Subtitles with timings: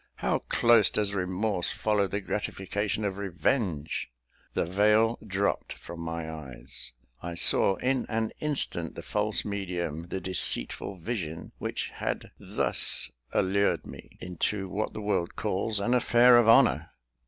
[0.15, 4.09] how close does remorse follow the gratification of revenge!
[4.53, 10.19] The veil dropped from my eyes; I saw in an instant the false medium, the
[10.19, 16.49] deceitful vision which had thus allured me into what the world calls "an affair of
[16.49, 16.93] honour."